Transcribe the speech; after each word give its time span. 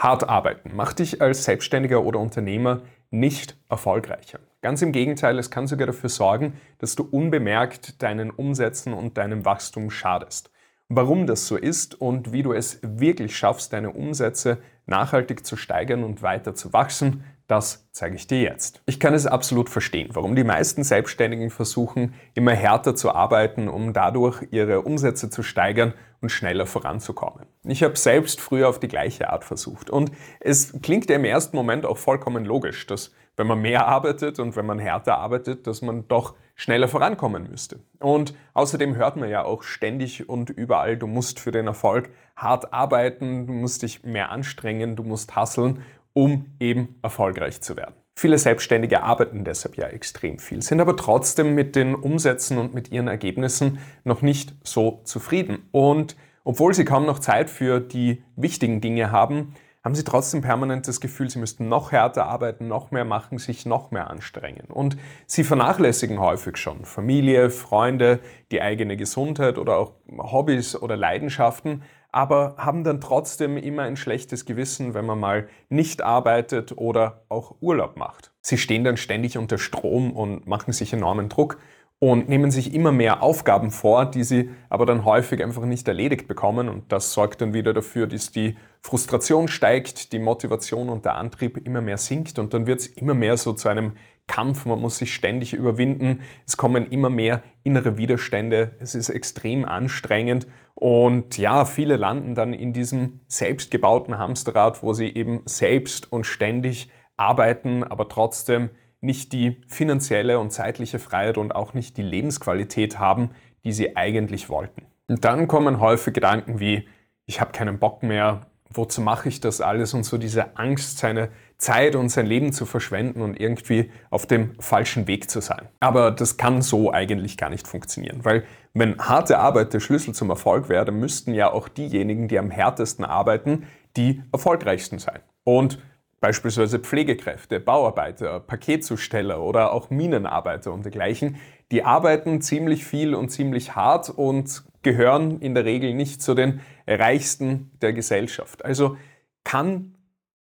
Hart 0.00 0.30
arbeiten 0.30 0.74
macht 0.74 0.98
dich 0.98 1.20
als 1.20 1.44
Selbstständiger 1.44 2.02
oder 2.02 2.20
Unternehmer 2.20 2.80
nicht 3.10 3.58
erfolgreicher. 3.68 4.40
Ganz 4.62 4.80
im 4.80 4.92
Gegenteil, 4.92 5.38
es 5.38 5.50
kann 5.50 5.66
sogar 5.66 5.86
dafür 5.86 6.08
sorgen, 6.08 6.54
dass 6.78 6.94
du 6.94 7.02
unbemerkt 7.02 8.02
deinen 8.02 8.30
Umsätzen 8.30 8.94
und 8.94 9.18
deinem 9.18 9.44
Wachstum 9.44 9.90
schadest. 9.90 10.50
Warum 10.88 11.26
das 11.26 11.46
so 11.46 11.58
ist 11.58 12.00
und 12.00 12.32
wie 12.32 12.42
du 12.42 12.54
es 12.54 12.80
wirklich 12.82 13.36
schaffst, 13.36 13.74
deine 13.74 13.90
Umsätze 13.90 14.56
nachhaltig 14.86 15.44
zu 15.44 15.56
steigern 15.56 16.02
und 16.02 16.22
weiter 16.22 16.54
zu 16.54 16.72
wachsen, 16.72 17.22
das 17.50 17.88
zeige 17.90 18.14
ich 18.14 18.28
dir 18.28 18.40
jetzt. 18.40 18.80
Ich 18.86 19.00
kann 19.00 19.12
es 19.12 19.26
absolut 19.26 19.68
verstehen, 19.68 20.10
warum 20.12 20.36
die 20.36 20.44
meisten 20.44 20.84
Selbstständigen 20.84 21.50
versuchen, 21.50 22.14
immer 22.34 22.52
härter 22.52 22.94
zu 22.94 23.12
arbeiten, 23.12 23.68
um 23.68 23.92
dadurch 23.92 24.46
ihre 24.52 24.82
Umsätze 24.82 25.30
zu 25.30 25.42
steigern 25.42 25.92
und 26.20 26.30
schneller 26.30 26.66
voranzukommen. 26.66 27.46
Ich 27.64 27.82
habe 27.82 27.96
selbst 27.96 28.40
früher 28.40 28.68
auf 28.68 28.78
die 28.78 28.88
gleiche 28.88 29.30
Art 29.30 29.44
versucht 29.44 29.90
und 29.90 30.12
es 30.38 30.80
klingt 30.80 31.10
ja 31.10 31.16
im 31.16 31.24
ersten 31.24 31.56
Moment 31.56 31.86
auch 31.86 31.98
vollkommen 31.98 32.44
logisch, 32.44 32.86
dass 32.86 33.12
wenn 33.36 33.46
man 33.46 33.60
mehr 33.60 33.86
arbeitet 33.86 34.38
und 34.38 34.54
wenn 34.54 34.66
man 34.66 34.78
härter 34.78 35.18
arbeitet, 35.18 35.66
dass 35.66 35.82
man 35.82 36.06
doch 36.06 36.34
schneller 36.54 36.88
vorankommen 36.88 37.48
müsste. 37.48 37.80
Und 37.98 38.34
außerdem 38.52 38.94
hört 38.96 39.16
man 39.16 39.30
ja 39.30 39.44
auch 39.44 39.62
ständig 39.62 40.28
und 40.28 40.50
überall, 40.50 40.98
du 40.98 41.06
musst 41.06 41.40
für 41.40 41.50
den 41.50 41.66
Erfolg 41.66 42.10
hart 42.36 42.72
arbeiten, 42.74 43.46
du 43.46 43.52
musst 43.54 43.82
dich 43.82 44.04
mehr 44.04 44.30
anstrengen, 44.30 44.94
du 44.94 45.02
musst 45.02 45.34
hasseln 45.36 45.82
um 46.12 46.46
eben 46.58 46.96
erfolgreich 47.02 47.60
zu 47.60 47.76
werden. 47.76 47.94
Viele 48.14 48.36
Selbstständige 48.36 49.02
arbeiten 49.02 49.44
deshalb 49.44 49.76
ja 49.76 49.86
extrem 49.86 50.38
viel, 50.38 50.60
sind 50.60 50.80
aber 50.80 50.96
trotzdem 50.96 51.54
mit 51.54 51.74
den 51.74 51.94
Umsätzen 51.94 52.58
und 52.58 52.74
mit 52.74 52.92
ihren 52.92 53.08
Ergebnissen 53.08 53.78
noch 54.04 54.20
nicht 54.20 54.54
so 54.62 55.00
zufrieden. 55.04 55.68
Und 55.72 56.16
obwohl 56.44 56.74
sie 56.74 56.84
kaum 56.84 57.06
noch 57.06 57.18
Zeit 57.18 57.48
für 57.48 57.80
die 57.80 58.22
wichtigen 58.36 58.80
Dinge 58.80 59.10
haben, 59.10 59.54
haben 59.82 59.94
sie 59.94 60.04
trotzdem 60.04 60.42
permanent 60.42 60.86
das 60.86 61.00
Gefühl, 61.00 61.30
sie 61.30 61.38
müssten 61.38 61.68
noch 61.68 61.92
härter 61.92 62.26
arbeiten, 62.26 62.68
noch 62.68 62.90
mehr 62.90 63.06
machen, 63.06 63.38
sich 63.38 63.64
noch 63.64 63.90
mehr 63.90 64.10
anstrengen. 64.10 64.66
Und 64.68 64.98
sie 65.26 65.42
vernachlässigen 65.42 66.20
häufig 66.20 66.58
schon 66.58 66.84
Familie, 66.84 67.48
Freunde, 67.48 68.20
die 68.52 68.60
eigene 68.60 68.98
Gesundheit 68.98 69.56
oder 69.56 69.78
auch 69.78 69.92
Hobbys 70.18 70.76
oder 70.76 70.96
Leidenschaften, 70.96 71.82
aber 72.12 72.54
haben 72.58 72.84
dann 72.84 73.00
trotzdem 73.00 73.56
immer 73.56 73.82
ein 73.82 73.96
schlechtes 73.96 74.44
Gewissen, 74.44 74.94
wenn 74.94 75.06
man 75.06 75.18
mal 75.18 75.48
nicht 75.68 76.02
arbeitet 76.02 76.76
oder 76.76 77.22
auch 77.28 77.56
Urlaub 77.60 77.96
macht. 77.96 78.32
Sie 78.40 78.58
stehen 78.58 78.84
dann 78.84 78.96
ständig 78.96 79.38
unter 79.38 79.58
Strom 79.58 80.12
und 80.12 80.46
machen 80.46 80.72
sich 80.72 80.92
enormen 80.92 81.28
Druck 81.28 81.58
und 82.00 82.30
nehmen 82.30 82.50
sich 82.50 82.72
immer 82.74 82.92
mehr 82.92 83.22
Aufgaben 83.22 83.70
vor, 83.70 84.06
die 84.06 84.24
sie 84.24 84.50
aber 84.70 84.86
dann 84.86 85.04
häufig 85.04 85.44
einfach 85.44 85.66
nicht 85.66 85.86
erledigt 85.86 86.26
bekommen. 86.28 86.68
Und 86.68 86.90
das 86.90 87.12
sorgt 87.12 87.42
dann 87.42 87.52
wieder 87.52 87.74
dafür, 87.74 88.06
dass 88.06 88.32
die 88.32 88.56
Frustration 88.80 89.48
steigt, 89.48 90.12
die 90.12 90.18
Motivation 90.18 90.88
und 90.88 91.04
der 91.04 91.16
Antrieb 91.16 91.58
immer 91.66 91.82
mehr 91.82 91.98
sinkt 91.98 92.38
und 92.38 92.54
dann 92.54 92.66
wird 92.66 92.80
es 92.80 92.86
immer 92.86 93.12
mehr 93.12 93.36
so 93.36 93.52
zu 93.52 93.68
einem 93.68 93.92
Kampf, 94.30 94.64
man 94.64 94.80
muss 94.80 94.98
sich 94.98 95.12
ständig 95.12 95.54
überwinden, 95.54 96.20
es 96.46 96.56
kommen 96.56 96.86
immer 96.92 97.10
mehr 97.10 97.42
innere 97.64 97.98
Widerstände, 97.98 98.76
es 98.78 98.94
ist 98.94 99.08
extrem 99.08 99.64
anstrengend. 99.64 100.46
Und 100.74 101.36
ja, 101.36 101.64
viele 101.64 101.96
landen 101.96 102.36
dann 102.36 102.52
in 102.52 102.72
diesem 102.72 103.22
selbstgebauten 103.26 104.18
Hamsterrad, 104.18 104.84
wo 104.84 104.92
sie 104.92 105.08
eben 105.08 105.42
selbst 105.46 106.12
und 106.12 106.26
ständig 106.26 106.90
arbeiten, 107.16 107.82
aber 107.82 108.08
trotzdem 108.08 108.70
nicht 109.00 109.32
die 109.32 109.62
finanzielle 109.66 110.38
und 110.38 110.52
zeitliche 110.52 111.00
Freiheit 111.00 111.36
und 111.36 111.56
auch 111.56 111.74
nicht 111.74 111.96
die 111.96 112.02
Lebensqualität 112.02 113.00
haben, 113.00 113.30
die 113.64 113.72
sie 113.72 113.96
eigentlich 113.96 114.48
wollten. 114.48 114.86
Und 115.08 115.24
dann 115.24 115.48
kommen 115.48 115.80
häufig 115.80 116.14
Gedanken 116.14 116.60
wie, 116.60 116.86
ich 117.26 117.40
habe 117.40 117.50
keinen 117.50 117.80
Bock 117.80 118.04
mehr, 118.04 118.42
wozu 118.72 119.00
mache 119.00 119.28
ich 119.28 119.40
das 119.40 119.60
alles? 119.60 119.92
Und 119.92 120.04
so 120.04 120.18
diese 120.18 120.56
Angst, 120.56 120.98
seine 120.98 121.30
Zeit 121.60 121.94
und 121.94 122.08
sein 122.08 122.26
Leben 122.26 122.52
zu 122.52 122.64
verschwenden 122.66 123.20
und 123.20 123.38
irgendwie 123.38 123.90
auf 124.08 124.26
dem 124.26 124.58
falschen 124.60 125.06
Weg 125.06 125.30
zu 125.30 125.40
sein. 125.40 125.68
Aber 125.78 126.10
das 126.10 126.36
kann 126.36 126.62
so 126.62 126.92
eigentlich 126.92 127.36
gar 127.36 127.50
nicht 127.50 127.68
funktionieren, 127.68 128.24
weil 128.24 128.44
wenn 128.72 128.98
harte 128.98 129.38
Arbeit 129.38 129.74
der 129.74 129.80
Schlüssel 129.80 130.14
zum 130.14 130.30
Erfolg 130.30 130.68
wäre, 130.68 130.84
dann 130.84 130.98
müssten 130.98 131.34
ja 131.34 131.52
auch 131.52 131.68
diejenigen, 131.68 132.28
die 132.28 132.38
am 132.38 132.50
härtesten 132.50 133.04
arbeiten, 133.04 133.66
die 133.96 134.22
erfolgreichsten 134.32 134.98
sein. 134.98 135.20
Und 135.44 135.78
beispielsweise 136.20 136.78
Pflegekräfte, 136.78 137.60
Bauarbeiter, 137.60 138.40
Paketzusteller 138.40 139.42
oder 139.42 139.72
auch 139.72 139.90
Minenarbeiter 139.90 140.72
und 140.72 140.84
dergleichen, 140.84 141.36
die 141.72 141.84
arbeiten 141.84 142.40
ziemlich 142.40 142.84
viel 142.84 143.14
und 143.14 143.30
ziemlich 143.30 143.74
hart 143.76 144.08
und 144.10 144.64
gehören 144.82 145.40
in 145.40 145.54
der 145.54 145.64
Regel 145.64 145.94
nicht 145.94 146.22
zu 146.22 146.34
den 146.34 146.60
Reichsten 146.86 147.70
der 147.82 147.92
Gesellschaft. 147.92 148.64
Also 148.64 148.96
kann 149.44 149.94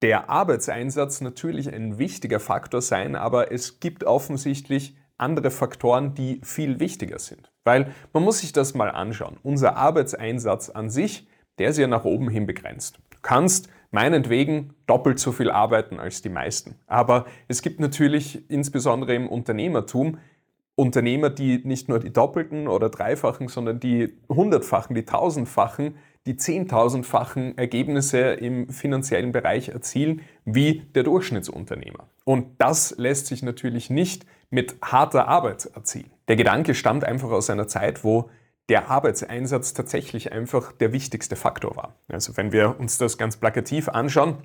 der 0.03 0.29
Arbeitseinsatz 0.29 1.21
natürlich 1.21 1.73
ein 1.73 1.99
wichtiger 1.99 2.41
Faktor 2.41 2.83
sein, 2.83 3.17
aber 3.17 3.53
es 3.53 3.81
gibt 3.81 4.05
offensichtlich 4.05 4.97
andere 5.17 5.51
Faktoren, 5.51 6.15
die 6.15 6.41
viel 6.45 6.79
wichtiger 6.81 7.19
sind. 7.19 7.51
Weil 7.65 7.93
man 8.13 8.23
muss 8.23 8.41
sich 8.41 8.53
das 8.53 8.75
mal 8.75 8.91
anschauen. 8.91 9.39
Unser 9.43 9.77
Arbeitseinsatz 9.77 10.71
an 10.71 10.91
sich, 10.91 11.27
der 11.59 11.71
ist 11.71 11.79
ja 11.79 11.87
nach 11.87 12.05
oben 12.05 12.29
hin 12.29 12.47
begrenzt. 12.47 12.99
Du 13.11 13.19
kannst 13.23 13.69
meinetwegen 13.91 14.75
doppelt 14.87 15.19
so 15.19 15.33
viel 15.33 15.51
arbeiten 15.51 15.99
als 15.99 16.21
die 16.21 16.29
meisten. 16.29 16.75
Aber 16.87 17.25
es 17.49 17.63
gibt 17.63 17.81
natürlich 17.81 18.49
insbesondere 18.51 19.15
im 19.15 19.29
Unternehmertum 19.29 20.19
Unternehmer, 20.75 21.31
die 21.31 21.63
nicht 21.65 21.89
nur 21.89 21.99
die 21.99 22.13
doppelten 22.13 22.69
oder 22.69 22.91
dreifachen, 22.91 23.49
sondern 23.49 23.81
die 23.81 24.19
hundertfachen, 24.29 24.95
die 24.95 25.07
tausendfachen, 25.07 25.97
die 26.27 26.37
zehntausendfachen 26.37 27.57
Ergebnisse 27.57 28.19
im 28.19 28.69
finanziellen 28.69 29.33
Bereich 29.33 29.69
erzielen 29.69 30.23
wie 30.45 30.83
der 30.95 31.05
Durchschnittsunternehmer. 31.05 32.09
Und 32.25 32.61
das 32.61 32.95
lässt 32.99 33.27
sich 33.27 33.43
natürlich 33.43 33.89
nicht 33.91 34.27
mit 34.51 34.77
harter 34.83 35.29
Arbeit 35.29 35.71
erzielen. 35.75 36.11
Der 36.29 36.37
Gedanke 36.37 36.75
stammt 36.75 37.05
einfach 37.05 37.31
aus 37.31 37.49
einer 37.49 37.69
Zeit, 37.69 38.05
wo 38.05 38.31
der 38.69 38.91
Arbeitseinsatz 38.91 39.75
tatsächlich 39.75 40.33
einfach 40.33 40.73
der 40.73 40.93
wichtigste 40.93 41.37
Faktor 41.37 41.77
war. 41.77 41.95
Also 42.09 42.37
wenn 42.37 42.51
wir 42.53 42.79
uns 42.81 42.99
das 42.99 43.17
ganz 43.17 43.37
plakativ 43.37 43.89
anschauen, 43.89 44.39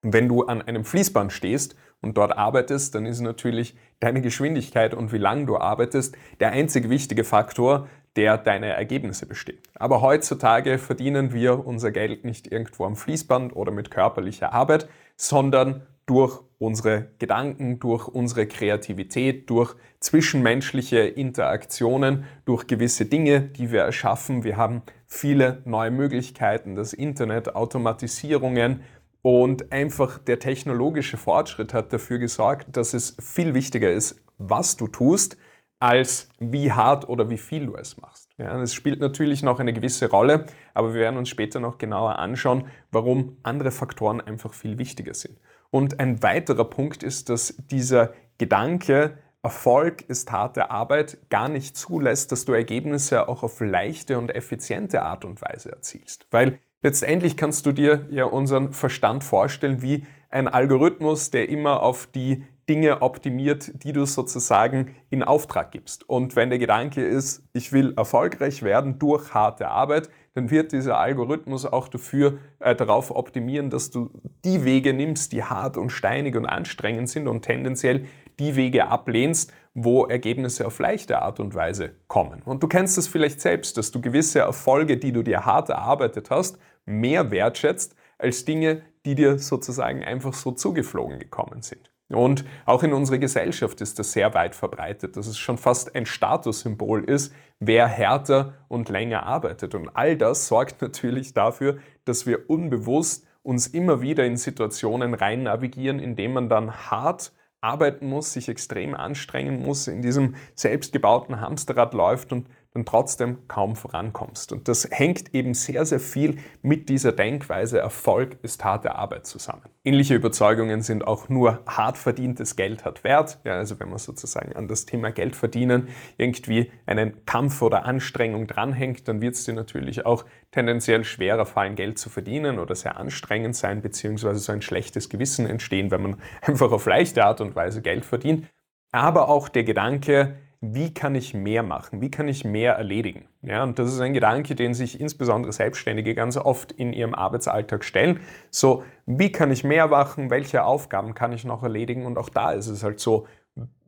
wenn 0.00 0.28
du 0.28 0.44
an 0.44 0.62
einem 0.62 0.84
Fließband 0.84 1.32
stehst 1.32 1.76
und 2.00 2.16
dort 2.16 2.36
arbeitest, 2.36 2.94
dann 2.94 3.06
ist 3.06 3.20
natürlich 3.20 3.76
deine 4.00 4.20
Geschwindigkeit 4.20 4.94
und 4.94 5.12
wie 5.12 5.18
lange 5.18 5.46
du 5.46 5.56
arbeitest 5.56 6.16
der 6.40 6.52
einzig 6.52 6.90
wichtige 6.90 7.24
Faktor, 7.24 7.88
der 8.16 8.38
deine 8.38 8.68
Ergebnisse 8.68 9.26
bestimmt. 9.26 9.68
Aber 9.74 10.00
heutzutage 10.00 10.78
verdienen 10.78 11.32
wir 11.32 11.66
unser 11.66 11.90
Geld 11.90 12.24
nicht 12.24 12.50
irgendwo 12.50 12.84
am 12.84 12.96
Fließband 12.96 13.54
oder 13.56 13.72
mit 13.72 13.90
körperlicher 13.90 14.52
Arbeit, 14.52 14.88
sondern 15.16 15.82
durch 16.06 16.40
unsere 16.58 17.08
Gedanken, 17.18 17.80
durch 17.80 18.08
unsere 18.08 18.46
Kreativität, 18.46 19.48
durch 19.50 19.74
zwischenmenschliche 20.00 20.98
Interaktionen, 20.98 22.24
durch 22.44 22.66
gewisse 22.66 23.06
Dinge, 23.06 23.40
die 23.40 23.72
wir 23.72 23.80
erschaffen. 23.80 24.44
Wir 24.44 24.56
haben 24.56 24.82
viele 25.06 25.62
neue 25.64 25.90
Möglichkeiten, 25.90 26.76
das 26.76 26.92
Internet, 26.92 27.54
Automatisierungen, 27.54 28.82
und 29.22 29.72
einfach 29.72 30.18
der 30.18 30.38
technologische 30.38 31.16
Fortschritt 31.16 31.72
hat 31.72 31.94
dafür 31.94 32.18
gesorgt, 32.18 32.76
dass 32.76 32.92
es 32.92 33.16
viel 33.18 33.54
wichtiger 33.54 33.90
ist, 33.90 34.22
was 34.36 34.76
du 34.76 34.86
tust, 34.86 35.38
als 35.84 36.30
wie 36.38 36.72
hart 36.72 37.10
oder 37.10 37.28
wie 37.28 37.36
viel 37.36 37.66
du 37.66 37.76
es 37.76 37.98
machst. 37.98 38.30
Ja, 38.38 38.58
es 38.62 38.72
spielt 38.72 39.00
natürlich 39.00 39.42
noch 39.42 39.60
eine 39.60 39.74
gewisse 39.74 40.08
Rolle, 40.08 40.46
aber 40.72 40.94
wir 40.94 41.00
werden 41.02 41.18
uns 41.18 41.28
später 41.28 41.60
noch 41.60 41.76
genauer 41.76 42.18
anschauen, 42.18 42.68
warum 42.90 43.36
andere 43.42 43.70
Faktoren 43.70 44.22
einfach 44.22 44.54
viel 44.54 44.78
wichtiger 44.78 45.12
sind. 45.12 45.38
Und 45.70 46.00
ein 46.00 46.22
weiterer 46.22 46.64
Punkt 46.64 47.02
ist, 47.02 47.28
dass 47.28 47.54
dieser 47.70 48.14
Gedanke, 48.38 49.18
Erfolg 49.42 50.00
ist 50.08 50.32
harte 50.32 50.70
Arbeit, 50.70 51.18
gar 51.28 51.50
nicht 51.50 51.76
zulässt, 51.76 52.32
dass 52.32 52.46
du 52.46 52.54
Ergebnisse 52.54 53.28
auch 53.28 53.42
auf 53.42 53.60
leichte 53.60 54.16
und 54.16 54.34
effiziente 54.34 55.02
Art 55.02 55.26
und 55.26 55.42
Weise 55.42 55.70
erzielst. 55.70 56.26
Weil 56.30 56.60
Letztendlich 56.84 57.38
kannst 57.38 57.64
du 57.64 57.72
dir 57.72 58.06
ja 58.10 58.26
unseren 58.26 58.74
Verstand 58.74 59.24
vorstellen 59.24 59.80
wie 59.80 60.04
ein 60.28 60.48
Algorithmus, 60.48 61.30
der 61.30 61.48
immer 61.48 61.82
auf 61.82 62.06
die 62.06 62.44
Dinge 62.68 63.02
optimiert, 63.02 63.84
die 63.84 63.92
du 63.92 64.06
sozusagen 64.06 64.94
in 65.10 65.22
Auftrag 65.22 65.70
gibst. 65.70 66.08
Und 66.08 66.36
wenn 66.36 66.50
der 66.50 66.58
Gedanke 66.58 67.04
ist, 67.04 67.42
ich 67.52 67.72
will 67.72 67.94
erfolgreich 67.96 68.62
werden 68.62 68.98
durch 68.98 69.34
harte 69.34 69.68
Arbeit, 69.68 70.08
dann 70.34 70.50
wird 70.50 70.72
dieser 70.72 70.98
Algorithmus 70.98 71.64
auch 71.64 71.88
dafür 71.88 72.38
äh, 72.58 72.74
darauf 72.74 73.10
optimieren, 73.10 73.70
dass 73.70 73.90
du 73.90 74.10
die 74.44 74.64
Wege 74.64 74.92
nimmst, 74.92 75.32
die 75.32 75.44
hart 75.44 75.76
und 75.76 75.90
steinig 75.90 76.36
und 76.36 76.46
anstrengend 76.46 77.08
sind 77.08 77.28
und 77.28 77.42
tendenziell 77.42 78.06
die 78.38 78.56
Wege 78.56 78.88
ablehnst, 78.88 79.52
wo 79.74 80.06
Ergebnisse 80.06 80.66
auf 80.66 80.78
leichte 80.78 81.22
Art 81.22 81.40
und 81.40 81.54
Weise 81.54 81.94
kommen. 82.08 82.42
Und 82.44 82.62
du 82.62 82.68
kennst 82.68 82.98
es 82.98 83.08
vielleicht 83.08 83.40
selbst, 83.40 83.76
dass 83.76 83.90
du 83.90 84.00
gewisse 84.00 84.40
Erfolge, 84.40 84.96
die 84.96 85.12
du 85.12 85.22
dir 85.22 85.46
hart 85.46 85.68
erarbeitet 85.68 86.30
hast, 86.30 86.58
mehr 86.84 87.30
wertschätzt 87.30 87.94
als 88.18 88.44
Dinge, 88.44 88.82
die 89.04 89.14
dir 89.14 89.38
sozusagen 89.38 90.02
einfach 90.02 90.32
so 90.32 90.52
zugeflogen 90.52 91.18
gekommen 91.18 91.62
sind. 91.62 91.93
Und 92.10 92.44
auch 92.66 92.82
in 92.82 92.92
unserer 92.92 93.18
Gesellschaft 93.18 93.80
ist 93.80 93.98
das 93.98 94.12
sehr 94.12 94.34
weit 94.34 94.54
verbreitet, 94.54 95.16
dass 95.16 95.26
es 95.26 95.38
schon 95.38 95.56
fast 95.56 95.94
ein 95.94 96.04
Statussymbol 96.04 97.04
ist, 97.04 97.32
wer 97.60 97.86
härter 97.86 98.54
und 98.68 98.88
länger 98.90 99.24
arbeitet. 99.24 99.74
Und 99.74 99.88
all 99.94 100.16
das 100.16 100.46
sorgt 100.48 100.82
natürlich 100.82 101.32
dafür, 101.32 101.78
dass 102.04 102.26
wir 102.26 102.50
unbewusst 102.50 103.26
uns 103.42 103.66
immer 103.66 104.00
wieder 104.00 104.24
in 104.24 104.36
Situationen 104.36 105.14
rein 105.14 105.44
navigieren, 105.44 105.98
in 105.98 106.16
denen 106.16 106.34
man 106.34 106.48
dann 106.48 106.90
hart 106.90 107.32
arbeiten 107.60 108.06
muss, 108.06 108.32
sich 108.32 108.48
extrem 108.48 108.94
anstrengen 108.94 109.62
muss, 109.62 109.88
in 109.88 110.02
diesem 110.02 110.34
selbstgebauten 110.54 111.40
Hamsterrad 111.40 111.94
läuft 111.94 112.32
und 112.32 112.46
dann 112.74 112.84
trotzdem 112.84 113.46
kaum 113.46 113.76
vorankommst. 113.76 114.52
Und 114.52 114.66
das 114.66 114.88
hängt 114.90 115.32
eben 115.32 115.54
sehr, 115.54 115.86
sehr 115.86 116.00
viel 116.00 116.38
mit 116.60 116.88
dieser 116.88 117.12
Denkweise, 117.12 117.78
Erfolg 117.78 118.36
ist 118.42 118.64
harte 118.64 118.96
Arbeit 118.96 119.26
zusammen. 119.26 119.62
Ähnliche 119.84 120.16
Überzeugungen 120.16 120.82
sind 120.82 121.06
auch 121.06 121.28
nur 121.28 121.62
hart 121.66 121.96
verdientes 121.96 122.56
Geld 122.56 122.84
hat 122.84 123.04
Wert. 123.04 123.38
Ja, 123.44 123.52
also 123.52 123.78
wenn 123.78 123.90
man 123.90 123.98
sozusagen 123.98 124.56
an 124.56 124.66
das 124.66 124.86
Thema 124.86 125.12
Geld 125.12 125.36
verdienen 125.36 125.88
irgendwie 126.18 126.72
einen 126.84 127.24
Kampf 127.26 127.62
oder 127.62 127.84
Anstrengung 127.84 128.48
dranhängt, 128.48 129.06
dann 129.06 129.20
wird 129.20 129.36
es 129.36 129.44
dir 129.44 129.52
natürlich 129.52 130.04
auch 130.04 130.24
tendenziell 130.50 131.04
schwerer 131.04 131.46
fallen, 131.46 131.76
Geld 131.76 131.98
zu 131.98 132.10
verdienen 132.10 132.58
oder 132.58 132.74
sehr 132.74 132.96
anstrengend 132.96 133.54
sein, 133.54 133.82
beziehungsweise 133.82 134.40
so 134.40 134.50
ein 134.50 134.62
schlechtes 134.62 135.08
Gewissen 135.08 135.46
entstehen, 135.46 135.92
wenn 135.92 136.02
man 136.02 136.16
einfach 136.42 136.72
auf 136.72 136.86
leichte 136.86 137.24
Art 137.24 137.40
und 137.40 137.54
Weise 137.54 137.82
Geld 137.82 138.04
verdient. 138.04 138.48
Aber 138.90 139.28
auch 139.28 139.48
der 139.48 139.62
Gedanke, 139.62 140.38
wie 140.72 140.94
kann 140.94 141.14
ich 141.14 141.34
mehr 141.34 141.62
machen, 141.62 142.00
wie 142.00 142.10
kann 142.10 142.26
ich 142.26 142.44
mehr 142.44 142.74
erledigen. 142.74 143.26
Ja, 143.42 143.62
und 143.62 143.78
das 143.78 143.92
ist 143.92 144.00
ein 144.00 144.14
Gedanke, 144.14 144.54
den 144.54 144.72
sich 144.72 144.98
insbesondere 144.98 145.52
Selbstständige 145.52 146.14
ganz 146.14 146.36
oft 146.36 146.72
in 146.72 146.92
ihrem 146.92 147.14
Arbeitsalltag 147.14 147.84
stellen. 147.84 148.20
So, 148.50 148.82
wie 149.04 149.30
kann 149.30 149.50
ich 149.50 149.64
mehr 149.64 149.88
machen, 149.88 150.30
welche 150.30 150.64
Aufgaben 150.64 151.14
kann 151.14 151.32
ich 151.32 151.44
noch 151.44 151.62
erledigen? 151.62 152.06
Und 152.06 152.16
auch 152.16 152.30
da 152.30 152.52
ist 152.52 152.68
es 152.68 152.82
halt 152.82 152.98
so, 152.98 153.26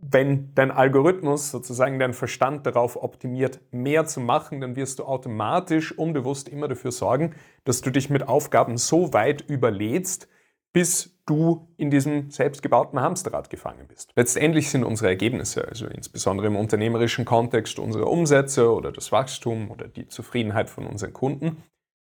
wenn 0.00 0.54
dein 0.54 0.70
Algorithmus 0.70 1.50
sozusagen 1.50 1.98
dein 1.98 2.12
Verstand 2.12 2.66
darauf 2.66 3.02
optimiert, 3.02 3.60
mehr 3.72 4.04
zu 4.04 4.20
machen, 4.20 4.60
dann 4.60 4.76
wirst 4.76 4.98
du 4.98 5.04
automatisch 5.04 5.96
unbewusst 5.96 6.48
immer 6.48 6.68
dafür 6.68 6.92
sorgen, 6.92 7.34
dass 7.64 7.80
du 7.80 7.90
dich 7.90 8.10
mit 8.10 8.28
Aufgaben 8.28 8.76
so 8.76 9.12
weit 9.12 9.40
überlädst, 9.48 10.28
bis 10.72 11.15
du 11.26 11.68
in 11.76 11.90
diesem 11.90 12.30
selbstgebauten 12.30 13.00
Hamsterrad 13.00 13.50
gefangen 13.50 13.86
bist. 13.88 14.12
Letztendlich 14.16 14.70
sind 14.70 14.84
unsere 14.84 15.08
Ergebnisse, 15.08 15.66
also 15.66 15.86
insbesondere 15.86 16.46
im 16.46 16.56
unternehmerischen 16.56 17.24
Kontext 17.24 17.78
unsere 17.78 18.06
Umsätze 18.06 18.72
oder 18.72 18.92
das 18.92 19.12
Wachstum 19.12 19.70
oder 19.70 19.88
die 19.88 20.08
Zufriedenheit 20.08 20.70
von 20.70 20.86
unseren 20.86 21.12
Kunden, 21.12 21.62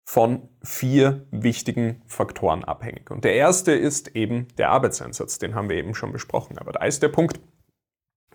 von 0.04 0.48
vier 0.62 1.26
wichtigen 1.30 2.02
Faktoren 2.06 2.64
abhängig. 2.64 3.10
Und 3.10 3.24
der 3.24 3.34
erste 3.34 3.72
ist 3.72 4.16
eben 4.16 4.48
der 4.58 4.70
Arbeitseinsatz, 4.70 5.38
den 5.38 5.54
haben 5.54 5.68
wir 5.68 5.76
eben 5.76 5.94
schon 5.94 6.10
besprochen. 6.10 6.58
Aber 6.58 6.72
da 6.72 6.84
ist 6.84 7.02
der 7.02 7.08
Punkt, 7.08 7.38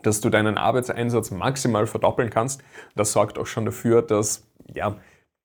dass 0.03 0.21
du 0.21 0.29
deinen 0.29 0.57
Arbeitseinsatz 0.57 1.31
maximal 1.31 1.88
verdoppeln 1.88 2.29
kannst. 2.29 2.63
Das 2.95 3.12
sorgt 3.12 3.38
auch 3.38 3.47
schon 3.47 3.65
dafür, 3.65 4.01
dass 4.01 4.47
ja, 4.74 4.97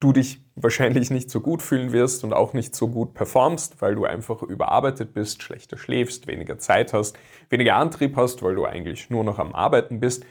du 0.02 0.12
dich 0.12 0.42
wahrscheinlich 0.56 1.10
nicht 1.10 1.30
so 1.30 1.40
gut 1.40 1.62
fühlen 1.62 1.92
wirst 1.92 2.24
und 2.24 2.32
auch 2.32 2.52
nicht 2.54 2.74
so 2.74 2.88
gut 2.88 3.14
performst, 3.14 3.80
weil 3.80 3.94
du 3.94 4.04
einfach 4.04 4.42
überarbeitet 4.42 5.14
bist, 5.14 5.42
schlechter 5.42 5.78
schläfst, 5.78 6.26
weniger 6.26 6.58
Zeit 6.58 6.92
hast, 6.92 7.16
weniger 7.50 7.76
Antrieb 7.76 8.16
hast, 8.16 8.42
weil 8.42 8.56
du 8.56 8.64
eigentlich 8.64 9.10
nur 9.10 9.22
noch 9.22 9.38
am 9.38 9.54
Arbeiten 9.54 10.00
bist. 10.00 10.24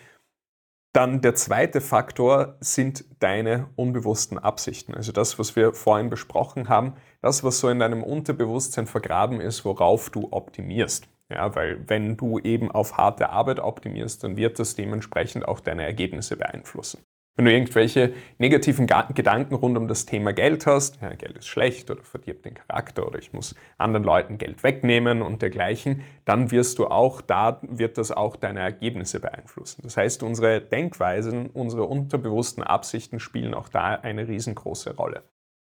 Dann 0.93 1.21
der 1.21 1.35
zweite 1.35 1.79
Faktor 1.79 2.57
sind 2.59 3.05
deine 3.19 3.69
unbewussten 3.77 4.37
Absichten. 4.37 4.93
Also 4.93 5.13
das, 5.13 5.39
was 5.39 5.55
wir 5.55 5.73
vorhin 5.73 6.09
besprochen 6.09 6.67
haben, 6.67 6.95
das, 7.21 7.45
was 7.45 7.59
so 7.59 7.69
in 7.69 7.79
deinem 7.79 8.03
Unterbewusstsein 8.03 8.87
vergraben 8.87 9.39
ist, 9.39 9.63
worauf 9.63 10.09
du 10.09 10.27
optimierst. 10.31 11.07
Ja, 11.29 11.55
weil 11.55 11.87
wenn 11.87 12.17
du 12.17 12.39
eben 12.39 12.69
auf 12.69 12.97
harte 12.97 13.29
Arbeit 13.29 13.61
optimierst, 13.61 14.21
dann 14.25 14.35
wird 14.35 14.59
das 14.59 14.75
dementsprechend 14.75 15.47
auch 15.47 15.61
deine 15.61 15.85
Ergebnisse 15.85 16.35
beeinflussen. 16.35 17.05
Wenn 17.37 17.45
du 17.45 17.53
irgendwelche 17.53 18.13
negativen 18.39 18.87
Gedanken 18.87 19.55
rund 19.55 19.77
um 19.77 19.87
das 19.87 20.05
Thema 20.05 20.33
Geld 20.33 20.65
hast, 20.65 21.01
ja, 21.01 21.13
Geld 21.13 21.37
ist 21.37 21.47
schlecht 21.47 21.89
oder 21.89 22.03
verdirbt 22.03 22.45
den 22.45 22.55
Charakter 22.55 23.07
oder 23.07 23.19
ich 23.19 23.31
muss 23.31 23.55
anderen 23.77 24.03
Leuten 24.03 24.37
Geld 24.37 24.63
wegnehmen 24.63 25.21
und 25.21 25.41
dergleichen, 25.41 26.03
dann 26.25 26.51
wirst 26.51 26.77
du 26.77 26.87
auch, 26.87 27.21
da 27.21 27.61
wird 27.63 27.97
das 27.97 28.11
auch 28.11 28.35
deine 28.35 28.59
Ergebnisse 28.59 29.21
beeinflussen. 29.21 29.81
Das 29.83 29.95
heißt, 29.95 30.23
unsere 30.23 30.59
Denkweisen, 30.59 31.47
unsere 31.47 31.85
unterbewussten 31.85 32.63
Absichten 32.63 33.21
spielen 33.21 33.53
auch 33.53 33.69
da 33.69 33.95
eine 33.95 34.27
riesengroße 34.27 34.97
Rolle. 34.97 35.23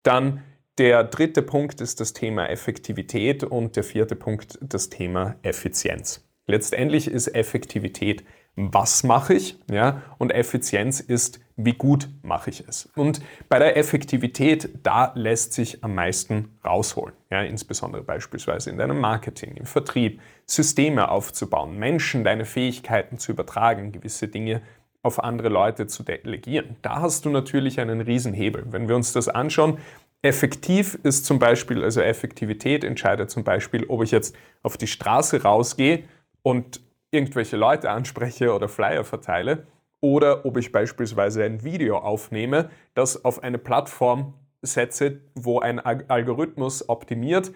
Dann 0.02 0.44
der 0.80 1.04
dritte 1.04 1.44
Punkt 1.44 1.82
ist 1.82 2.00
das 2.00 2.14
Thema 2.14 2.50
Effektivität 2.50 3.44
und 3.44 3.76
der 3.76 3.84
vierte 3.84 4.16
Punkt 4.16 4.58
das 4.60 4.90
Thema 4.90 5.36
Effizienz. 5.44 6.28
Letztendlich 6.48 7.08
ist 7.08 7.28
Effektivität 7.28 8.26
was 8.56 9.04
mache 9.04 9.34
ich, 9.34 9.58
ja, 9.72 10.02
und 10.18 10.32
Effizienz 10.32 11.00
ist, 11.00 11.40
wie 11.56 11.74
gut 11.74 12.10
mache 12.24 12.50
ich 12.50 12.64
es. 12.68 12.90
Und 12.96 13.22
bei 13.50 13.60
der 13.60 13.78
Effektivität, 13.78 14.70
da 14.84 15.12
lässt 15.16 15.54
sich 15.54 15.84
am 15.84 15.96
meisten 15.96 16.58
rausholen, 16.66 17.16
ja, 17.30 17.42
insbesondere 17.42 18.04
beispielsweise 18.04 18.70
in 18.70 18.78
deinem 18.78 19.00
Marketing, 19.00 19.56
im 19.56 19.66
Vertrieb, 19.66 20.20
Systeme 20.46 21.10
aufzubauen, 21.10 21.78
Menschen 21.78 22.24
deine 22.24 22.46
Fähigkeiten 22.46 23.18
zu 23.18 23.32
übertragen, 23.32 23.92
gewisse 23.92 24.28
Dinge 24.28 24.62
auf 25.04 25.24
andere 25.24 25.50
Leute 25.50 25.88
zu 25.88 26.04
delegieren. 26.04 26.78
Da 26.82 27.02
hast 27.02 27.26
du 27.26 27.30
natürlich 27.30 27.80
einen 27.80 28.02
Riesenhebel. 28.02 28.66
Wenn 28.72 28.88
wir 28.88 28.96
uns 28.96 29.14
das 29.14 29.28
anschauen, 29.28 29.78
effektiv 30.22 30.98
ist 31.04 31.26
zum 31.26 31.40
Beispiel, 31.40 31.84
also 31.84 32.02
Effektivität 32.02 32.84
entscheidet 32.84 33.30
zum 33.30 33.44
Beispiel, 33.44 33.86
ob 33.88 34.02
ich 34.04 34.12
jetzt 34.12 34.36
auf 34.64 34.78
die 34.78 34.88
Straße 34.88 35.44
rausgehe 35.44 36.04
und 36.42 36.80
irgendwelche 37.12 37.58
Leute 37.58 37.92
anspreche 37.92 38.54
oder 38.54 38.68
Flyer 38.68 39.04
verteile 39.04 39.68
oder 40.04 40.46
ob 40.46 40.58
ich 40.58 40.74
beispielsweise 40.74 41.46
ein 41.46 41.64
Video 41.64 41.98
aufnehme, 41.98 42.70
das 42.94 43.24
auf 43.24 43.42
eine 43.42 43.58
Plattform 43.58 44.34
setze, 44.62 45.22
wo 45.34 45.60
ein 45.60 45.80
Algorithmus 45.80 46.90
optimiert, 46.90 47.54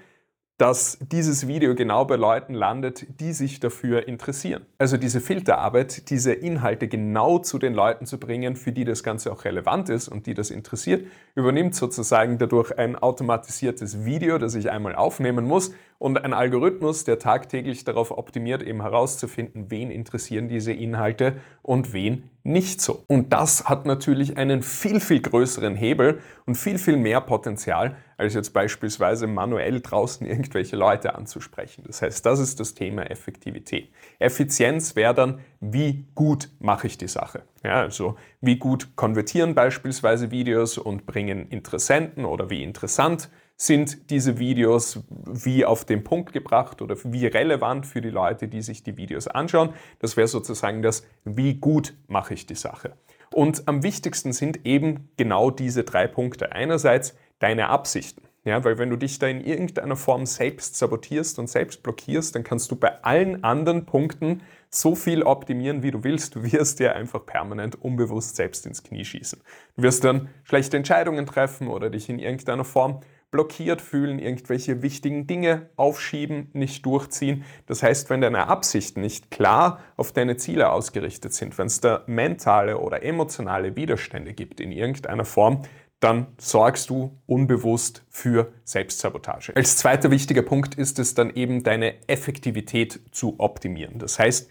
dass 0.57 0.97
dieses 0.99 1.47
Video 1.47 1.75
genau 1.75 2.05
bei 2.05 2.15
Leuten 2.15 2.55
landet, 2.55 3.19
die 3.19 3.33
sich 3.33 3.59
dafür 3.59 4.07
interessieren. 4.07 4.65
Also 4.79 4.97
diese 4.97 5.21
Filterarbeit, 5.21 6.09
diese 6.09 6.33
Inhalte 6.33 6.87
genau 6.87 7.37
zu 7.37 7.59
den 7.59 7.73
Leuten 7.73 8.07
zu 8.07 8.19
bringen, 8.19 8.55
für 8.55 8.71
die 8.71 8.83
das 8.83 9.03
Ganze 9.03 9.31
auch 9.31 9.45
relevant 9.45 9.89
ist 9.89 10.07
und 10.07 10.25
die 10.25 10.33
das 10.33 10.49
interessiert, 10.49 11.05
übernimmt 11.35 11.75
sozusagen 11.75 12.39
dadurch 12.39 12.75
ein 12.77 12.95
automatisiertes 12.95 14.03
Video, 14.03 14.39
das 14.39 14.55
ich 14.55 14.71
einmal 14.71 14.95
aufnehmen 14.95 15.45
muss 15.45 15.73
und 15.99 16.23
ein 16.23 16.33
Algorithmus, 16.33 17.03
der 17.03 17.19
tagtäglich 17.19 17.83
darauf 17.83 18.09
optimiert, 18.09 18.63
eben 18.63 18.81
herauszufinden, 18.81 19.69
wen 19.69 19.91
interessieren 19.91 20.47
diese 20.47 20.73
Inhalte 20.73 21.35
und 21.61 21.93
wen 21.93 22.31
nicht 22.47 22.81
so. 22.81 23.03
Und 23.07 23.33
das 23.33 23.65
hat 23.65 23.85
natürlich 23.85 24.37
einen 24.37 24.63
viel, 24.63 24.99
viel 24.99 25.21
größeren 25.21 25.75
Hebel 25.75 26.19
und 26.45 26.55
viel, 26.55 26.77
viel 26.77 26.95
mehr 26.95 27.19
Potenzial, 27.21 27.97
als 28.15 28.33
jetzt 28.33 28.53
beispielsweise 28.53 29.27
manuell 29.27 29.81
draußen 29.81 30.25
irgendwelche 30.25 30.77
Leute 30.77 31.13
anzusprechen. 31.13 31.83
Das 31.85 32.01
heißt, 32.01 32.25
das 32.25 32.39
ist 32.39 32.59
das 32.59 32.73
Thema 32.73 33.03
Effektivität. 33.11 33.91
Effizienz 34.17 34.95
wäre 34.95 35.13
dann, 35.13 35.39
wie 35.59 36.05
gut 36.15 36.49
mache 36.59 36.87
ich 36.87 36.97
die 36.97 37.09
Sache? 37.09 37.43
Ja, 37.63 37.81
also 37.81 38.15
wie 38.39 38.57
gut 38.57 38.95
konvertieren 38.95 39.53
beispielsweise 39.53 40.31
Videos 40.31 40.77
und 40.77 41.05
bringen 41.05 41.49
Interessenten 41.49 42.25
oder 42.25 42.49
wie 42.49 42.63
interessant 42.63 43.29
sind 43.57 44.11
diese 44.11 44.37
Videos 44.37 45.03
wie 45.09 45.65
auf 45.65 45.83
den 45.83 46.03
Punkt 46.03 46.31
gebracht 46.31 46.81
oder 46.81 46.95
wie 47.03 47.25
relevant 47.25 47.87
für 47.87 48.01
die 48.01 48.11
Leute, 48.11 48.47
die 48.47 48.61
sich 48.61 48.83
die 48.83 48.97
Videos 48.97 49.27
anschauen. 49.27 49.73
Das 49.99 50.15
wäre 50.15 50.27
sozusagen 50.27 50.83
das, 50.83 51.05
wie 51.25 51.55
gut 51.55 51.95
mache 52.07 52.35
ich 52.35 52.45
die 52.45 52.55
Sache. 52.55 52.93
Und 53.33 53.67
am 53.67 53.83
wichtigsten 53.83 54.31
sind 54.31 54.65
eben 54.65 55.09
genau 55.17 55.49
diese 55.51 55.83
drei 55.83 56.07
Punkte. 56.07 56.51
Einerseits 56.51 57.17
deine 57.39 57.69
Absichten. 57.69 58.23
Ja, 58.45 58.63
weil 58.63 58.77
wenn 58.77 58.89
du 58.89 58.95
dich 58.95 59.19
da 59.19 59.27
in 59.27 59.41
irgendeiner 59.41 59.97
Form 59.97 60.25
selbst 60.25 60.77
sabotierst 60.77 61.37
und 61.37 61.49
selbst 61.49 61.83
blockierst, 61.83 62.33
dann 62.33 62.45
kannst 62.45 62.71
du 62.71 62.77
bei 62.77 63.03
allen 63.03 63.43
anderen 63.43 63.85
Punkten 63.85 64.41
so 64.69 64.95
viel 64.95 65.23
optimieren, 65.23 65.83
wie 65.83 65.91
du 65.91 66.05
willst. 66.05 66.35
Du 66.35 66.43
wirst 66.43 66.79
dir 66.79 66.95
einfach 66.95 67.25
permanent 67.25 67.81
unbewusst 67.81 68.37
selbst 68.37 68.65
ins 68.65 68.83
Knie 68.83 69.03
schießen. 69.03 69.41
Du 69.75 69.83
wirst 69.83 70.05
dann 70.05 70.29
schlechte 70.45 70.77
Entscheidungen 70.77 71.25
treffen 71.25 71.67
oder 71.67 71.89
dich 71.89 72.07
in 72.07 72.19
irgendeiner 72.19 72.63
Form 72.63 73.01
blockiert 73.31 73.81
fühlen, 73.81 74.19
irgendwelche 74.19 74.81
wichtigen 74.81 75.27
Dinge 75.27 75.69
aufschieben, 75.75 76.49
nicht 76.53 76.85
durchziehen. 76.85 77.43
Das 77.65 77.83
heißt, 77.83 78.09
wenn 78.09 78.21
deine 78.21 78.47
Absichten 78.47 79.01
nicht 79.01 79.31
klar 79.31 79.79
auf 79.97 80.11
deine 80.11 80.37
Ziele 80.37 80.71
ausgerichtet 80.71 81.33
sind, 81.33 81.57
wenn 81.57 81.67
es 81.67 81.81
da 81.81 82.03
mentale 82.07 82.77
oder 82.77 83.03
emotionale 83.03 83.75
Widerstände 83.75 84.33
gibt 84.33 84.59
in 84.59 84.71
irgendeiner 84.71 85.25
Form, 85.25 85.63
dann 85.99 86.27
sorgst 86.37 86.89
du 86.89 87.19
unbewusst 87.25 88.05
für 88.09 88.53
Selbstsabotage. 88.63 89.53
Als 89.55 89.77
zweiter 89.77 90.11
wichtiger 90.11 90.43
Punkt 90.43 90.75
ist 90.75 90.99
es 90.99 91.15
dann 91.15 91.33
eben 91.35 91.63
deine 91.63 92.07
Effektivität 92.07 92.99
zu 93.11 93.39
optimieren. 93.39 93.97
Das 93.97 94.19
heißt, 94.19 94.49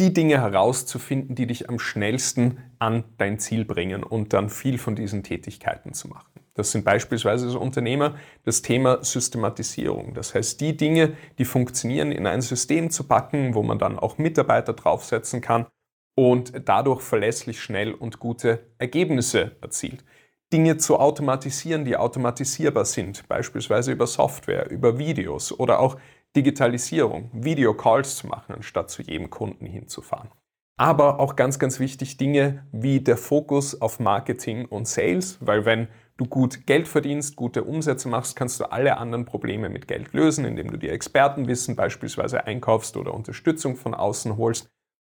die 0.00 0.12
Dinge 0.12 0.40
herauszufinden, 0.40 1.36
die 1.36 1.46
dich 1.46 1.68
am 1.68 1.78
schnellsten 1.78 2.58
an 2.78 3.04
dein 3.18 3.38
Ziel 3.38 3.64
bringen 3.64 4.02
und 4.02 4.32
dann 4.32 4.48
viel 4.48 4.78
von 4.78 4.96
diesen 4.96 5.22
Tätigkeiten 5.22 5.92
zu 5.92 6.08
machen. 6.08 6.31
Das 6.54 6.70
sind 6.70 6.84
beispielsweise 6.84 7.46
als 7.46 7.54
Unternehmer 7.54 8.16
das 8.44 8.60
Thema 8.60 9.02
Systematisierung. 9.02 10.12
Das 10.14 10.34
heißt, 10.34 10.60
die 10.60 10.76
Dinge, 10.76 11.16
die 11.38 11.44
funktionieren, 11.44 12.12
in 12.12 12.26
ein 12.26 12.42
System 12.42 12.90
zu 12.90 13.04
packen, 13.04 13.54
wo 13.54 13.62
man 13.62 13.78
dann 13.78 13.98
auch 13.98 14.18
Mitarbeiter 14.18 14.74
draufsetzen 14.74 15.40
kann 15.40 15.66
und 16.14 16.52
dadurch 16.66 17.00
verlässlich 17.00 17.60
schnell 17.60 17.92
und 17.92 18.18
gute 18.18 18.66
Ergebnisse 18.78 19.56
erzielt. 19.62 20.04
Dinge 20.52 20.76
zu 20.76 20.98
automatisieren, 20.98 21.86
die 21.86 21.96
automatisierbar 21.96 22.84
sind, 22.84 23.26
beispielsweise 23.26 23.92
über 23.92 24.06
Software, 24.06 24.70
über 24.70 24.98
Videos 24.98 25.58
oder 25.58 25.80
auch 25.80 25.96
Digitalisierung, 26.36 27.30
Videocalls 27.32 28.16
zu 28.16 28.26
machen, 28.26 28.54
anstatt 28.54 28.90
zu 28.90 29.02
jedem 29.02 29.30
Kunden 29.30 29.64
hinzufahren. 29.64 30.30
Aber 30.78 31.20
auch 31.20 31.36
ganz, 31.36 31.58
ganz 31.58 31.78
wichtig 31.78 32.16
Dinge 32.16 32.66
wie 32.72 33.00
der 33.00 33.16
Fokus 33.16 33.80
auf 33.80 34.00
Marketing 34.00 34.66
und 34.66 34.88
Sales, 34.88 35.38
weil 35.40 35.64
wenn 35.64 35.88
du 36.22 36.28
gut 36.28 36.66
Geld 36.66 36.88
verdienst, 36.88 37.36
gute 37.36 37.64
Umsätze 37.64 38.08
machst, 38.08 38.36
kannst 38.36 38.60
du 38.60 38.70
alle 38.70 38.98
anderen 38.98 39.24
Probleme 39.24 39.68
mit 39.68 39.88
Geld 39.88 40.12
lösen, 40.12 40.44
indem 40.44 40.70
du 40.70 40.76
dir 40.76 40.92
Expertenwissen 40.92 41.76
beispielsweise 41.76 42.46
einkaufst 42.46 42.96
oder 42.96 43.14
Unterstützung 43.14 43.76
von 43.76 43.94
außen 43.94 44.36
holst. 44.36 44.68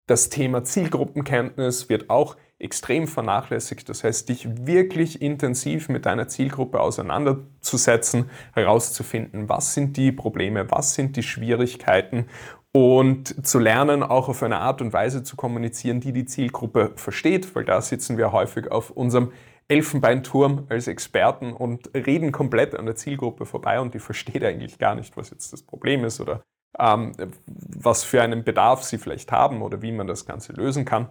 Das 0.08 0.28
Thema 0.28 0.62
Zielgruppenkenntnis 0.62 1.88
wird 1.88 2.10
auch 2.10 2.36
extrem 2.58 3.06
vernachlässigt. 3.08 3.88
Das 3.88 4.04
heißt, 4.04 4.28
dich 4.28 4.66
wirklich 4.66 5.20
intensiv 5.20 5.88
mit 5.88 6.06
deiner 6.06 6.28
Zielgruppe 6.28 6.80
auseinanderzusetzen, 6.80 8.30
herauszufinden, 8.54 9.48
was 9.48 9.74
sind 9.74 9.96
die 9.96 10.12
Probleme, 10.12 10.70
was 10.70 10.94
sind 10.94 11.16
die 11.16 11.22
Schwierigkeiten 11.22 12.26
und 12.72 13.46
zu 13.46 13.58
lernen, 13.58 14.02
auch 14.02 14.28
auf 14.28 14.42
eine 14.42 14.58
Art 14.58 14.82
und 14.82 14.92
Weise 14.92 15.22
zu 15.22 15.34
kommunizieren, 15.34 16.00
die 16.00 16.12
die 16.12 16.26
Zielgruppe 16.26 16.92
versteht, 16.96 17.54
weil 17.54 17.64
da 17.64 17.80
sitzen 17.80 18.18
wir 18.18 18.32
häufig 18.32 18.70
auf 18.70 18.90
unserem 18.90 19.32
Elfenbeinturm 19.68 20.66
als 20.68 20.86
Experten 20.86 21.52
und 21.52 21.90
reden 21.94 22.32
komplett 22.32 22.74
an 22.74 22.86
der 22.86 22.94
Zielgruppe 22.94 23.46
vorbei 23.46 23.80
und 23.80 23.94
die 23.94 23.98
versteht 23.98 24.44
eigentlich 24.44 24.78
gar 24.78 24.94
nicht, 24.94 25.16
was 25.16 25.30
jetzt 25.30 25.52
das 25.52 25.62
Problem 25.62 26.04
ist 26.04 26.20
oder 26.20 26.42
ähm, 26.78 27.12
was 27.46 28.04
für 28.04 28.22
einen 28.22 28.44
Bedarf 28.44 28.84
sie 28.84 28.98
vielleicht 28.98 29.32
haben 29.32 29.62
oder 29.62 29.82
wie 29.82 29.92
man 29.92 30.06
das 30.06 30.26
Ganze 30.26 30.52
lösen 30.52 30.84
kann. 30.84 31.10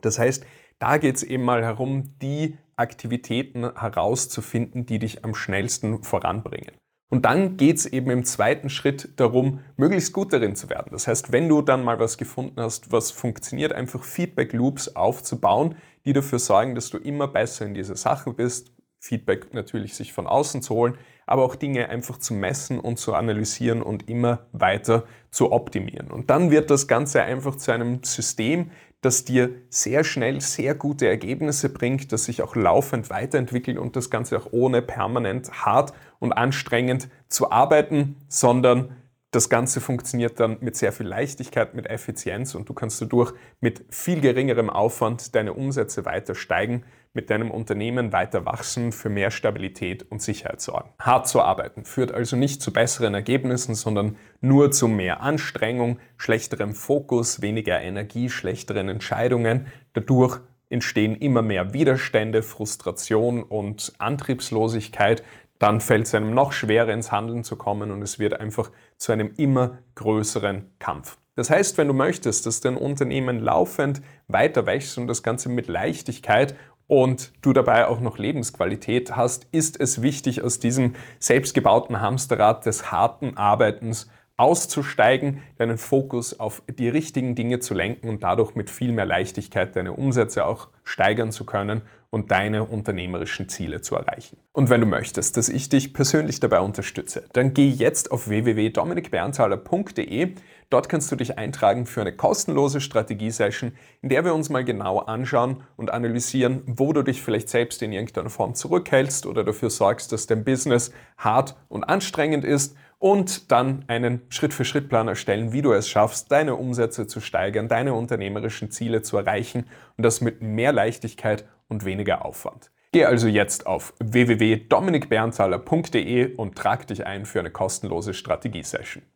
Das 0.00 0.18
heißt, 0.18 0.44
da 0.78 0.96
geht 0.96 1.16
es 1.16 1.22
eben 1.22 1.44
mal 1.44 1.62
herum, 1.62 2.18
die 2.20 2.58
Aktivitäten 2.76 3.78
herauszufinden, 3.78 4.86
die 4.86 4.98
dich 4.98 5.24
am 5.24 5.34
schnellsten 5.34 6.02
voranbringen. 6.02 6.72
Und 7.10 7.24
dann 7.24 7.56
geht 7.56 7.76
es 7.76 7.86
eben 7.86 8.08
im 8.10 8.24
zweiten 8.24 8.70
Schritt 8.70 9.10
darum, 9.16 9.58
möglichst 9.76 10.12
gut 10.12 10.32
darin 10.32 10.54
zu 10.54 10.70
werden. 10.70 10.90
Das 10.92 11.08
heißt, 11.08 11.32
wenn 11.32 11.48
du 11.48 11.60
dann 11.60 11.82
mal 11.82 11.98
was 11.98 12.16
gefunden 12.16 12.60
hast, 12.60 12.92
was 12.92 13.10
funktioniert, 13.10 13.72
einfach 13.72 14.04
Feedback 14.04 14.52
Loops 14.52 14.94
aufzubauen, 14.94 15.74
die 16.04 16.12
dafür 16.12 16.38
sorgen, 16.38 16.76
dass 16.76 16.88
du 16.88 16.98
immer 16.98 17.26
besser 17.26 17.66
in 17.66 17.74
dieser 17.74 17.96
Sache 17.96 18.32
bist. 18.32 18.72
Feedback 19.00 19.52
natürlich 19.52 19.94
sich 19.94 20.12
von 20.12 20.26
außen 20.26 20.62
zu 20.62 20.74
holen, 20.74 20.98
aber 21.26 21.44
auch 21.44 21.56
Dinge 21.56 21.88
einfach 21.88 22.18
zu 22.18 22.32
messen 22.32 22.78
und 22.78 22.98
zu 22.98 23.14
analysieren 23.14 23.82
und 23.82 24.08
immer 24.08 24.46
weiter 24.52 25.04
zu 25.30 25.52
optimieren. 25.52 26.10
Und 26.10 26.30
dann 26.30 26.50
wird 26.50 26.70
das 26.70 26.86
Ganze 26.86 27.22
einfach 27.22 27.56
zu 27.56 27.72
einem 27.72 28.04
System, 28.04 28.70
das 29.00 29.24
dir 29.24 29.50
sehr 29.70 30.04
schnell 30.04 30.40
sehr 30.40 30.74
gute 30.74 31.08
Ergebnisse 31.08 31.70
bringt, 31.70 32.12
das 32.12 32.24
sich 32.24 32.42
auch 32.42 32.54
laufend 32.54 33.10
weiterentwickelt 33.10 33.78
und 33.78 33.96
das 33.96 34.10
Ganze 34.10 34.38
auch 34.38 34.48
ohne 34.50 34.82
permanent 34.82 35.64
hart 35.64 35.94
und 36.18 36.32
anstrengend 36.32 37.08
zu 37.28 37.50
arbeiten, 37.50 38.16
sondern 38.28 38.96
das 39.30 39.48
Ganze 39.48 39.80
funktioniert 39.80 40.40
dann 40.40 40.58
mit 40.60 40.76
sehr 40.76 40.92
viel 40.92 41.06
Leichtigkeit, 41.06 41.74
mit 41.74 41.86
Effizienz 41.86 42.54
und 42.54 42.68
du 42.68 42.74
kannst 42.74 43.00
dadurch 43.00 43.32
mit 43.60 43.84
viel 43.88 44.20
geringerem 44.20 44.68
Aufwand 44.68 45.34
deine 45.34 45.54
Umsätze 45.54 46.04
weiter 46.04 46.34
steigen, 46.34 46.84
mit 47.12 47.30
deinem 47.30 47.50
Unternehmen 47.50 48.12
weiter 48.12 48.44
wachsen, 48.46 48.92
für 48.92 49.08
mehr 49.08 49.30
Stabilität 49.30 50.10
und 50.10 50.22
Sicherheit 50.22 50.60
sorgen. 50.60 50.90
Hart 51.00 51.26
zu 51.28 51.42
arbeiten 51.42 51.84
führt 51.84 52.12
also 52.12 52.36
nicht 52.36 52.62
zu 52.62 52.72
besseren 52.72 53.14
Ergebnissen, 53.14 53.74
sondern 53.74 54.16
nur 54.40 54.70
zu 54.70 54.86
mehr 54.86 55.20
Anstrengung, 55.20 55.98
schlechterem 56.16 56.74
Fokus, 56.74 57.42
weniger 57.42 57.80
Energie, 57.80 58.30
schlechteren 58.30 58.88
Entscheidungen. 58.88 59.66
Dadurch 59.92 60.40
entstehen 60.68 61.16
immer 61.16 61.42
mehr 61.42 61.72
Widerstände, 61.72 62.42
Frustration 62.42 63.42
und 63.42 63.92
Antriebslosigkeit, 63.98 65.24
dann 65.58 65.82
fällt 65.82 66.06
es 66.06 66.14
einem 66.14 66.32
noch 66.32 66.52
schwerer 66.52 66.92
ins 66.92 67.12
Handeln 67.12 67.44
zu 67.44 67.56
kommen 67.56 67.90
und 67.90 68.00
es 68.00 68.18
wird 68.18 68.40
einfach 68.40 68.70
zu 68.96 69.12
einem 69.12 69.34
immer 69.36 69.78
größeren 69.94 70.70
Kampf. 70.78 71.18
Das 71.34 71.50
heißt, 71.50 71.76
wenn 71.76 71.88
du 71.88 71.94
möchtest, 71.94 72.46
dass 72.46 72.60
dein 72.60 72.76
Unternehmen 72.76 73.38
laufend 73.38 74.00
weiter 74.26 74.66
wächst 74.66 74.96
und 74.96 75.06
das 75.06 75.22
Ganze 75.22 75.48
mit 75.48 75.68
Leichtigkeit 75.68 76.54
und 76.90 77.30
du 77.40 77.52
dabei 77.52 77.86
auch 77.86 78.00
noch 78.00 78.18
Lebensqualität 78.18 79.14
hast, 79.14 79.46
ist 79.52 79.78
es 79.78 80.02
wichtig, 80.02 80.42
aus 80.42 80.58
diesem 80.58 80.96
selbstgebauten 81.20 82.00
Hamsterrad 82.00 82.66
des 82.66 82.90
harten 82.90 83.36
Arbeitens 83.36 84.10
auszusteigen, 84.36 85.40
deinen 85.56 85.78
Fokus 85.78 86.40
auf 86.40 86.64
die 86.68 86.88
richtigen 86.88 87.36
Dinge 87.36 87.60
zu 87.60 87.74
lenken 87.74 88.08
und 88.08 88.24
dadurch 88.24 88.56
mit 88.56 88.70
viel 88.70 88.90
mehr 88.90 89.04
Leichtigkeit 89.04 89.76
deine 89.76 89.92
Umsätze 89.92 90.44
auch 90.44 90.66
steigern 90.82 91.30
zu 91.30 91.46
können 91.46 91.82
und 92.10 92.32
deine 92.32 92.64
unternehmerischen 92.64 93.48
Ziele 93.48 93.80
zu 93.80 93.94
erreichen. 93.94 94.36
Und 94.52 94.68
wenn 94.68 94.80
du 94.80 94.86
möchtest, 94.86 95.36
dass 95.36 95.48
ich 95.48 95.68
dich 95.68 95.94
persönlich 95.94 96.40
dabei 96.40 96.60
unterstütze, 96.60 97.24
dann 97.32 97.54
geh 97.54 97.68
jetzt 97.68 98.10
auf 98.10 98.28
www.dominikberntaler.de. 98.28 100.34
Dort 100.70 100.88
kannst 100.88 101.10
du 101.10 101.16
dich 101.16 101.38
eintragen 101.38 101.86
für 101.86 102.00
eine 102.00 102.14
kostenlose 102.14 102.80
Strategiesession, 102.80 103.72
in 104.02 104.08
der 104.08 104.24
wir 104.24 104.34
uns 104.34 104.50
mal 104.50 104.64
genau 104.64 104.98
anschauen 104.98 105.62
und 105.76 105.92
analysieren, 105.92 106.62
wo 106.66 106.92
du 106.92 107.02
dich 107.02 107.22
vielleicht 107.22 107.48
selbst 107.48 107.82
in 107.82 107.92
irgendeiner 107.92 108.30
Form 108.30 108.54
zurückhältst 108.54 109.26
oder 109.26 109.44
dafür 109.44 109.70
sorgst, 109.70 110.12
dass 110.12 110.26
dein 110.26 110.44
Business 110.44 110.92
hart 111.16 111.56
und 111.68 111.84
anstrengend 111.84 112.44
ist 112.44 112.76
und 113.00 113.50
dann 113.50 113.84
einen 113.88 114.20
Schritt-für-Schritt-Plan 114.28 115.08
erstellen, 115.08 115.52
wie 115.52 115.62
du 115.62 115.72
es 115.72 115.88
schaffst, 115.88 116.30
deine 116.30 116.54
Umsätze 116.54 117.06
zu 117.06 117.20
steigern, 117.20 117.66
deine 117.66 117.94
unternehmerischen 117.94 118.70
Ziele 118.70 119.02
zu 119.02 119.16
erreichen 119.16 119.64
und 119.96 120.04
das 120.04 120.20
mit 120.20 120.42
mehr 120.42 120.72
Leichtigkeit 120.72 121.46
und 121.70 121.86
weniger 121.86 122.26
Aufwand. 122.26 122.70
Geh 122.92 123.04
also 123.04 123.28
jetzt 123.28 123.66
auf 123.66 123.94
www.dominikberntaler.de 124.00 126.34
und 126.34 126.56
trag 126.56 126.88
dich 126.88 127.06
ein 127.06 127.24
für 127.24 127.38
eine 127.38 127.50
kostenlose 127.50 128.14
Strategiesession. 128.14 129.04